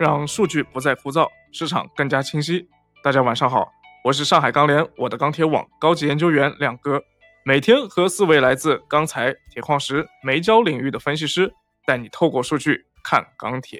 [0.00, 2.66] 让数据不再枯燥，市场更加清晰。
[3.04, 3.70] 大家晚上好，
[4.02, 7.02] 我是上海钢联我的钢铁网高级研究员亮哥，
[7.44, 11.52] 每天和四位来自钢材、铁矿石、煤焦领域的分析师，
[11.84, 13.78] 带你透过数据看钢铁。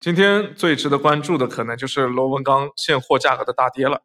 [0.00, 4.04] 今天最值得关注的可能就是螺纹钢现货价格的大跌了。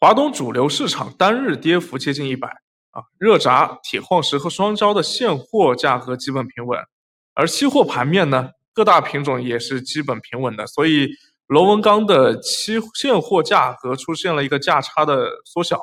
[0.00, 2.48] 华东主流市场单日跌幅接近一百
[2.92, 6.80] 啊，热轧、铁矿石和双焦的现货价格基本平稳。
[7.34, 11.08] 而期货盘面呢，各大品种也是基本平稳的，所以
[11.46, 15.80] 螺纹钢的期现货价格出现了一个价差的缩小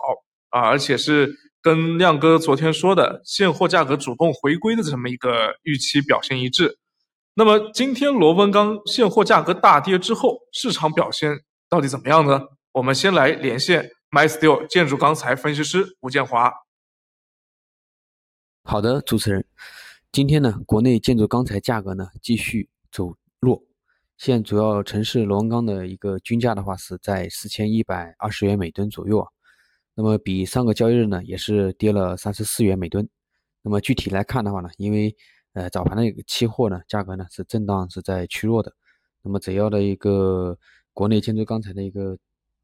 [0.50, 6.78] 啊，而且是跟亮哥昨天说的现货价格主动回归的这么一个预期表现一致。
[7.34, 12.42] 那么今天螺纹钢现货价格大跌之后，市场表现到底怎么样呢？
[12.74, 16.54] 我们先来连线 MySteel 建筑钢材分析师吴建华。
[18.64, 19.44] 好的，主持人。
[20.12, 23.62] 今天呢，国内建筑钢材价格呢继续走弱，
[24.18, 29.28] 现主要城市螺纹钢的一个均价的话是在四千一百二十元每吨左右啊。
[29.96, 33.10] 那么比上个交易日呢也是跌了三十四元每吨。
[33.64, 35.16] 那么具体来看的话呢，因为
[35.54, 38.72] 呃早盘的一个期货呢价格呢是震荡是在趋弱的，
[39.24, 40.58] 那么主要的一个
[40.94, 42.18] 国内建筑钢材的一个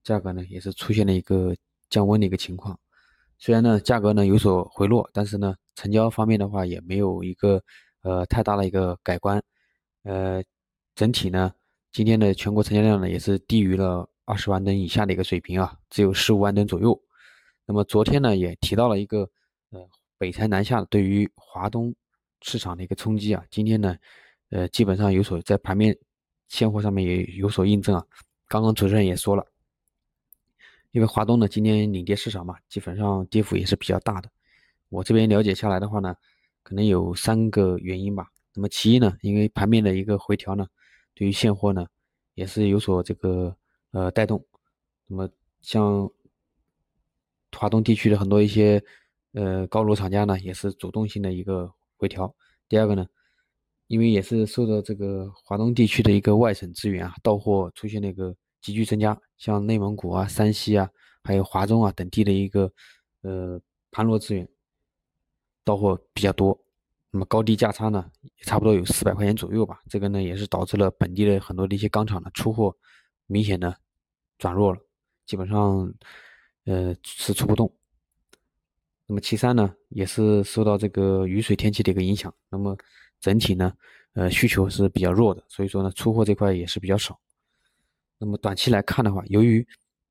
[0.04, 1.56] 价格呢也是出现了一个
[1.90, 2.80] 降温的一个情况。
[3.38, 7.64] 虽然呢价格呢有所回落，但是呢成交方面的话也没有一个
[8.02, 9.42] 呃太大的一个改观，
[10.10, 10.44] 呃
[10.96, 11.54] 整体呢
[11.92, 17.00] 今天的全国成交量呢也是低于了二十万吨以下的一个水平啊，只有十五万吨左右。
[17.68, 19.30] 那么昨天呢也提到了一个
[19.70, 19.80] 呃
[20.18, 21.94] 北材南下对于华东
[22.42, 23.96] 市场的一个冲击啊，今天呢
[24.50, 25.96] 呃基本上有所在盘面
[26.48, 28.04] 现货上面也有所印证啊。
[28.48, 29.46] 刚刚主持人也说了。
[30.92, 34.30] 因为华东呢，今天领跌市场嘛，基本上跌幅也是比较大的。
[34.90, 36.16] 我这边了解下来的话呢，
[36.64, 38.28] 可能有三个原因吧。
[38.54, 40.68] 那么其一呢，因为盘面的一个回调呢，
[41.14, 41.86] 对于现货呢
[42.34, 43.56] 也是有所这个
[43.92, 44.46] 呃带动。
[45.08, 45.30] 那么
[45.62, 46.10] 像
[47.52, 48.84] 华东地区的很多一些
[49.34, 52.34] 呃高炉厂家呢，也是主动性的一个回调。
[52.68, 53.06] 第二个呢，
[53.88, 58.36] 因为也是受到这个华东地区的一个外省资源啊到货出现了一个。
[58.62, 60.90] 急剧增加，像内蒙古啊、山西啊，
[61.24, 62.70] 还有华中啊等地的一个
[63.22, 63.58] 呃
[63.90, 64.46] 盘螺资源
[65.64, 66.60] 到货比较多，
[67.12, 69.80] 那么高低价差呢也差不多有四百块钱左右吧。
[69.90, 72.76] 这个呢也是导致了本地的很多的一些钢厂的出货
[73.26, 73.76] 明显的
[74.38, 74.80] 转弱了，
[75.26, 75.94] 基本上
[76.66, 77.74] 呃是出不动。
[79.08, 82.78] 那么其三呢，也是受到这个雨水天气的一个影响，那么
[83.20, 83.74] 整体呢
[84.14, 87.20] 呃需求是比较弱的，所以说呢出货这块也是比较少。
[88.20, 89.68] 那么短期来看的话，由于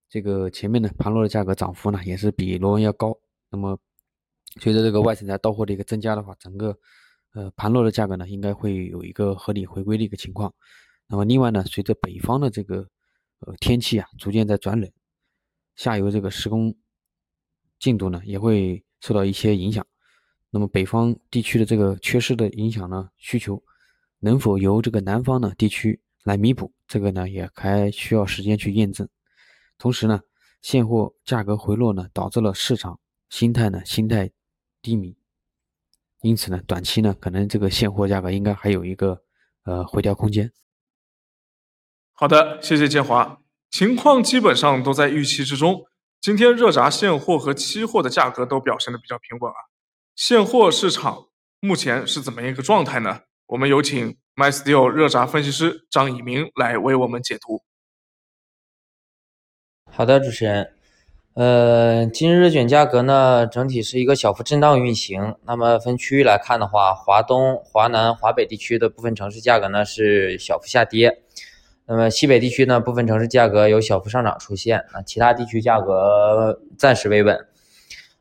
[0.08, 3.16] 这个前面的盘螺的价格涨幅呢，也是比螺纹要高。
[3.50, 3.78] 那么
[4.60, 6.76] 随着这个外省材到货的一个增加的话，整个
[7.34, 10.52] 呃盘螺的价格呢，应该会有一个合理回归的一个情况。
[11.06, 12.88] 那么另外呢，随着北方的这个
[13.40, 14.90] 呃天气啊逐渐在转冷，
[15.76, 16.74] 下游这个施工
[17.78, 19.86] 进度呢也会受到一些影响。
[20.50, 23.62] 那么北方地区的这个缺失的影响呢，需求
[24.18, 26.00] 能否由这个南方的地区？
[26.24, 29.08] 来弥补这个呢，也还需要时间去验证。
[29.78, 30.20] 同时呢，
[30.60, 34.30] 现货价格回落呢，导致了市场心态呢心态
[34.80, 35.16] 低迷，
[36.20, 39.22] 因此呢，短期呢，可能这个现货价格应该还有一个
[39.64, 40.52] 呃回调空间。
[42.12, 43.40] 好的，谢谢建华，
[43.70, 45.84] 情况基本上都在预期之中。
[46.20, 49.56] 今天热轧现货和期货的价格都表现的比较平稳啊。
[50.14, 51.28] 现货市场
[51.60, 53.22] 目前是怎么一个状态呢？
[53.46, 54.16] 我们有请。
[54.38, 57.64] MySteel 热轧分析师张以明来为我们解读。
[59.90, 60.77] 好的，主持人，
[61.38, 65.36] 呃，今日热卷价格呢，整体是一个小幅震荡运行。
[65.46, 71.20] 那么分区域来看的话，华东、华南、华北地区的部分城市价格呢是小幅下跌。
[71.86, 74.84] 那么西北地区呢，部分城市价格有小幅上涨出现。
[74.92, 77.38] 那其他地区价格暂时维稳。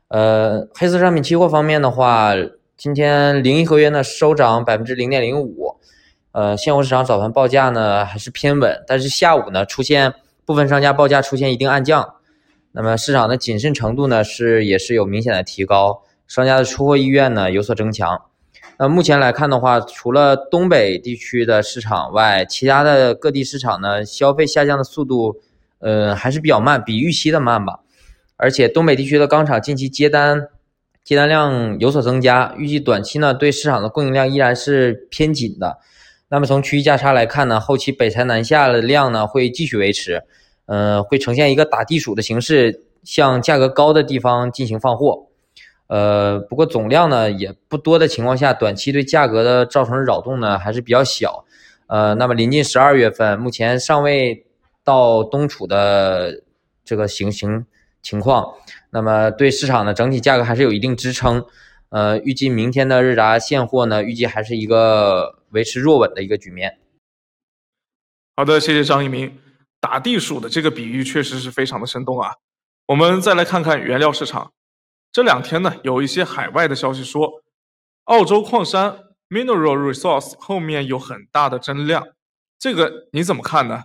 [0.06, 2.34] 呃，黑色商品期货方面的话，
[2.76, 5.80] 今天零一合约呢收涨百分之零点零五。
[6.30, 10.14] 呃，现货市场早盘报价呢还是偏稳，但是下午呢出现
[10.46, 12.14] 部分商家报价出现一定暗降，
[12.80, 18.22] 那么市场的谨慎程度呢是也是有明显的提高，商家的出货意愿呢有所增强。
[18.78, 25.40] 那目前来看的话，除了东北地区的市场外，其他的各地市场呢消费下降的速度，
[25.80, 27.80] 呃还是比较慢，比预期的慢吧。
[28.36, 30.46] 而且东北地区的钢厂近期接单
[31.02, 35.78] 接单量有所增加，预计短期呢对市场的供应量依然是偏紧的。
[36.28, 40.22] 那么从区域价差来看呢，后期北材南下的量呢会继续维持，
[40.68, 45.28] 呃，会呈现一个打地鼠的形式，向价格高的地方进行放货，
[45.86, 51.46] 呃，不过总量呢也不多的情况下，短期对价格的造成扰动呢还是比较小，
[51.86, 54.44] 呃，那么临近十二月份，目前尚未
[54.84, 56.42] 到冬储的
[56.84, 57.64] 这个行行
[58.02, 58.52] 情况，
[58.90, 61.42] 那么对市场的整体价格还是有一定支撑。
[61.90, 66.76] 呃，预计明天的日杂现货呢，预计还是一个维持弱稳的一个局面。
[68.36, 69.47] 好的，谢谢张一鸣。
[69.80, 72.32] 打地鼠的这个比喻确实是非常的生动啊。
[72.86, 74.52] 我们再来看看原料市场，
[75.12, 77.42] 这两天呢，有一些海外的消息说，
[78.04, 82.08] 澳洲矿山 Mineral Resource 后面有很大的增量，
[82.58, 83.84] 这个你怎么看呢？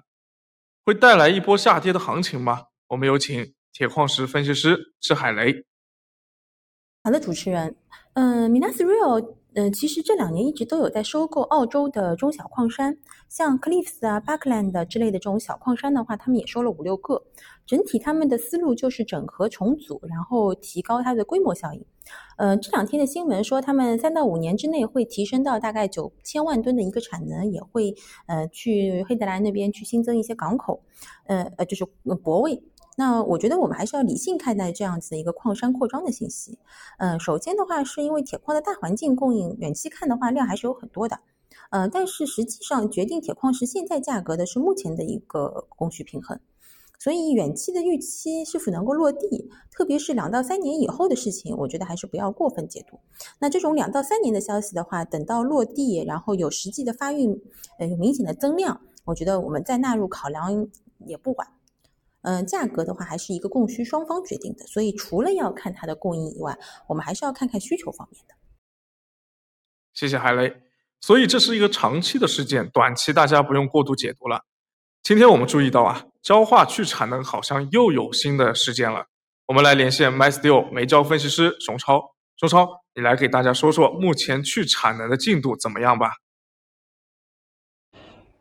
[0.86, 2.68] 会带来一波下跌的行情吗？
[2.88, 5.66] 我们有请铁矿石分析师施海雷。
[7.04, 7.76] 好的，主持人，
[8.14, 12.98] 嗯，Minas Rio，嗯，其实这两年一直都有在收购澳洲的中小矿山，
[13.30, 17.24] 像 Cliffs 啊、Buckland 之类的这种小矿山的话，他们也收了五六个。
[17.66, 21.86] 整体他们的思路就是整合重组，然后提高它的规模效应。
[22.36, 27.96] 呃，这两天的新闻说，他们三到五年之内会提升到大概九千万吨的一个产能，也会
[28.26, 30.84] 呃去黑德兰那边去新增一些港口，
[31.26, 31.86] 呃呃，就是
[32.22, 32.62] 泊位。
[32.96, 36.60] 那我觉得我们还是要理性看待这样子的一个矿山扩张的信息。
[37.00, 41.20] 嗯，首先的话，是因为铁矿的大环境供应，远期看的话量还是有很多的。
[41.70, 46.40] 呃，但是实际上决定铁矿石现在价格的是目前的一个供需平衡。
[47.00, 52.98] 所以远期的预期是否能够落地，特别是两到三年以后的事情，我觉得还是不要过分解读。
[53.40, 57.42] 那这种两到三年的消息的话，等到落地，然后有实际的发运，
[57.78, 60.68] 呃，有明显的增量，我觉得我们再纳入考量
[61.06, 61.48] 也不晚。
[62.24, 68.36] 嗯，价格的话还是一个供需双方决定的，所以除了要看它的供应以外，我们还是要看看需求方面的。
[69.94, 70.64] 谢谢海雷。
[71.02, 74.46] 所以这是一个长期的事件，短期大家不用过度解读了。
[75.04, 79.08] 今天我们注意到啊，焦化去产能好像又有新的事件了。
[79.48, 86.14] 我们来连线 MySteel 煤焦分析师熊超，熊超，你来给大家说说目前去产能的进度怎么样吧。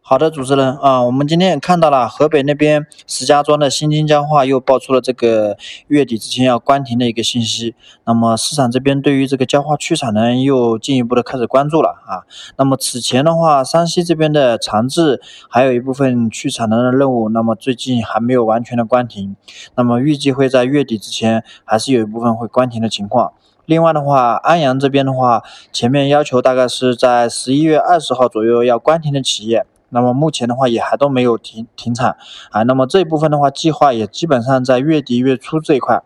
[0.05, 5.57] 好的，主持人啊，我们今天也看到了河北那边石家庄的新津焦化又爆出了这个
[5.87, 7.77] 月底之前要关停的一个信息。
[8.05, 12.27] 那么市场这边对于这个焦化去产能又进一步的开始关注了啊。
[12.57, 19.37] 那么此前的话，山西这边的长治还有一部分去产能的任务，那么最近还没有完全的关停。
[19.77, 23.33] 那么预计会在月底之前还是有一部分会关停的情况。
[23.67, 29.65] 另外的话，安阳这边的话，前面要求大概是在十一月二十号左右要关停的企业。
[29.93, 32.17] 那么目前的话也还都没有停停产
[32.51, 36.03] 啊，那么这一部分的话计划也基本上在月底月初这一块，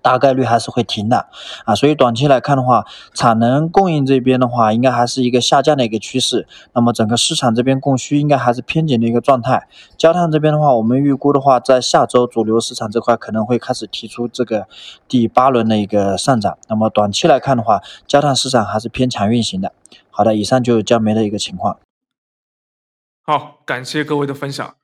[0.00, 1.26] 大概率还是会停的
[1.64, 2.84] 啊，所以短期来看的话，
[3.14, 9.66] 产能供应这边的话应该还是一个下降的一个趋势，那么整个市场这边供需应该还是偏紧的一个状态。
[9.96, 14.66] 焦炭这边的话，我们预估的话，在下周主流市场这块可能会开始提出这个
[15.08, 19.72] 第八轮的一个上涨，那么短期来看的话，焦炭市场还是偏强运行的。
[20.10, 21.78] 好的，以上就是焦煤的一个情况。
[23.30, 24.76] 好，感谢各位的分享。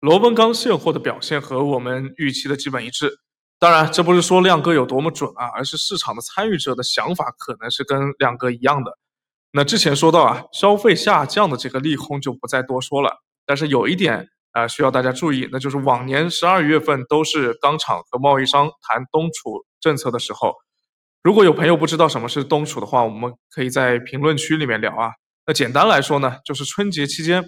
[0.00, 3.20] 螺纹钢现货的表现和我们预期的基本一致。
[3.58, 8.98] 当然，这不是说亮哥有多么准啊，而是市场的参与者的想法可能是跟亮哥一样的。
[9.52, 13.22] 那之前说到啊，消费下降的这个利空就不再多说了。
[13.46, 20.52] 但是有一点啊，需要大家注意，那就是往年十二月份都是钢厂和贸易商谈冬储政策的时候。
[21.22, 25.12] 如果有朋友不知道什么是冬储的话，我们可以在评论区里面聊啊。
[25.46, 27.42] 那简单来说呢，就是春节期间。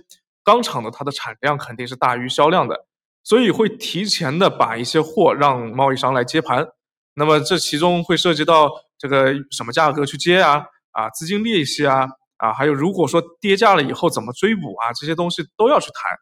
[0.49, 2.87] 钢厂的它的产量肯定是大于销量的，
[3.23, 6.67] 所以会提前的把一些货让贸易商来接盘。
[7.13, 10.65] 那么这其中会涉及到这个什么价格去接啊？
[10.93, 14.91] 啊，资金利息啊，啊，还有如果说跌价了以后怎么追补啊？
[14.99, 16.17] 这些东西都要去谈。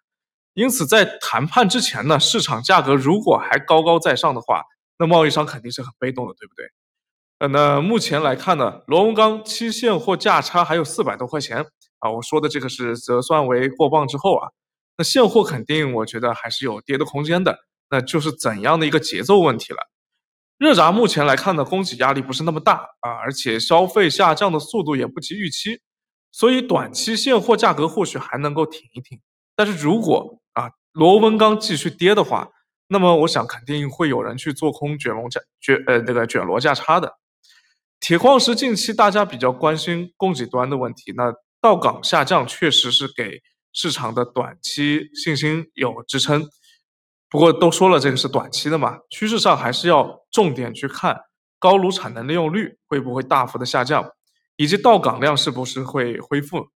[0.54, 4.64] 因此在谈判之前呢，市场价格如果还高高在上的话，
[4.98, 6.66] 那贸易商肯定是很被动的，对不对？
[7.38, 11.66] 呃，那目前来看呢，螺纹钢期现货价差还有四百多块钱。
[12.00, 14.48] 啊，我说的这个是折算为过磅之后啊，
[14.98, 17.58] 那现货肯定我觉得还是有跌的空间的，
[17.90, 19.78] 那就是怎样的一个节奏问题了。
[20.58, 25.80] 热轧目前来看呢，供给压力不是那么大啊，而且消费下降的速度也不及预期，
[26.32, 29.20] 所以短期现货价格或许还能够挺一挺。
[29.54, 32.48] 但是如果啊螺纹钢继续跌的话，
[32.88, 37.16] 那么我想肯定会有人去做空卷龙价卷呃那个卷螺价差的。
[38.00, 41.32] 铁矿石近期大家比较关心供给端的问题，那。
[41.60, 46.46] 到港下降确实是给市场的短期信心有支撑，
[47.28, 51.20] 不过都说了这个是短期的嘛，趋势上还是要重点去看
[51.58, 54.12] 高炉产能利用率会不会大幅的下降，
[54.56, 56.68] 以及到港量是不是会恢复。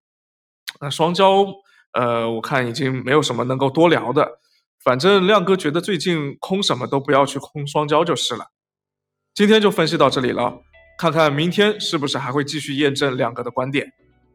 [0.81, 1.47] 那双焦，
[1.93, 4.39] 呃，我看已经没有什么能够多聊的，
[4.83, 8.47] 反正亮哥觉得最近空什么都不要去空双焦就是了。
[9.35, 10.61] 今天就分析到这里了，
[10.99, 13.93] 看看明天是不是还会继续验证亮哥的观点。